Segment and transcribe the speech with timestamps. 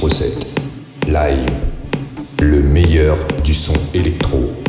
[0.00, 0.46] Electro 7
[1.08, 1.50] Live.
[2.40, 4.59] Le meilleur du son électro.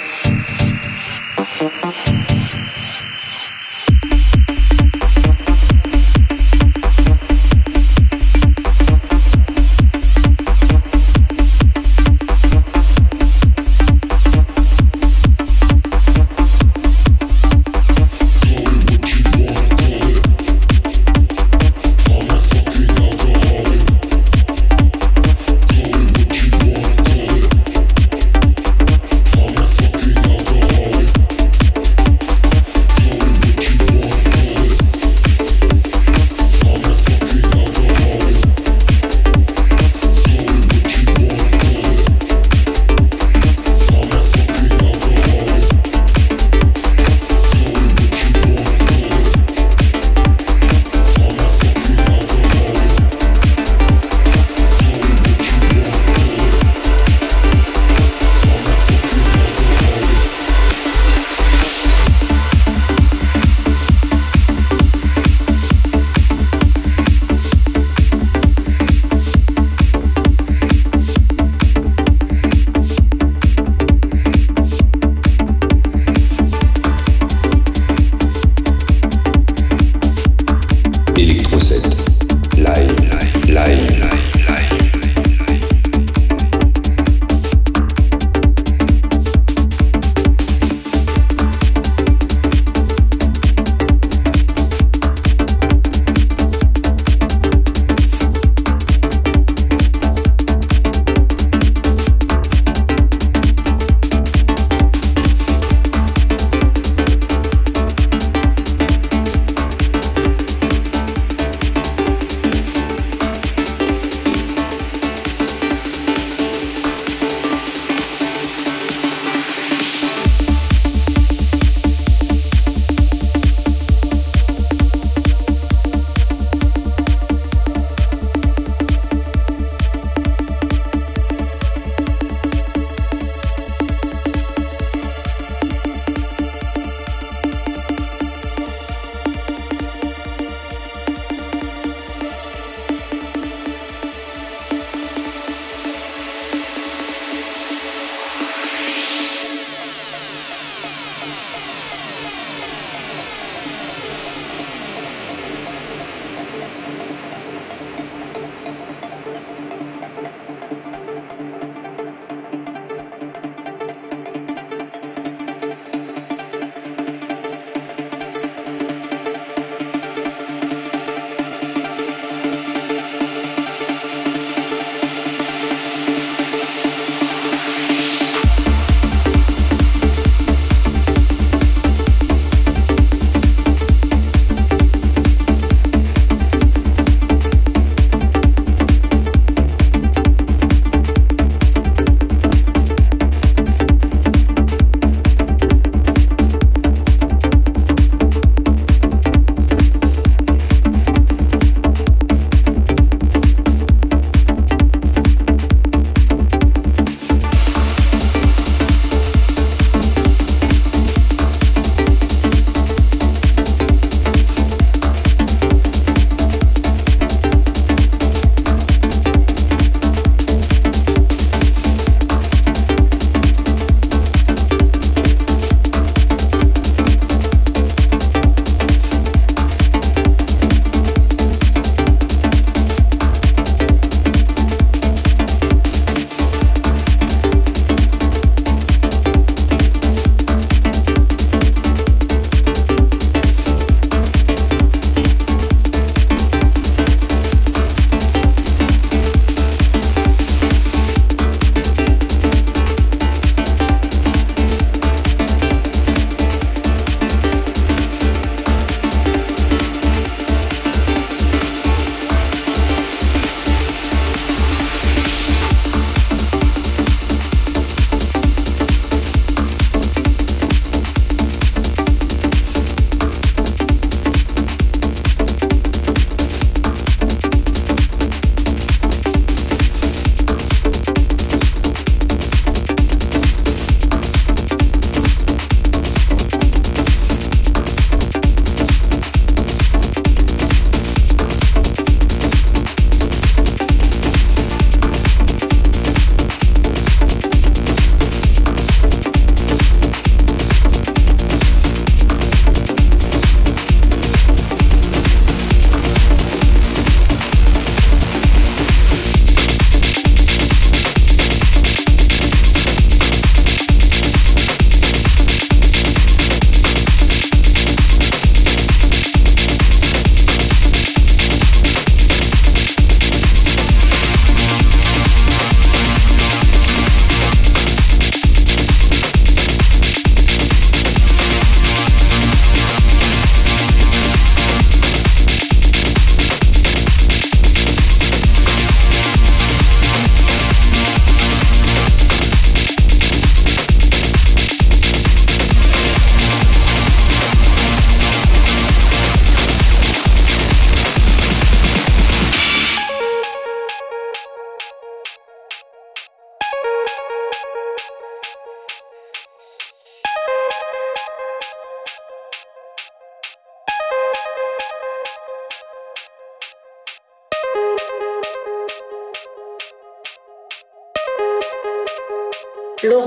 [1.36, 2.21] フフフフフ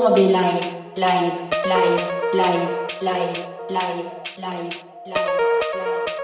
[0.06, 1.34] Laurent B live, live,
[1.65, 6.14] live, live, live, live, live, live.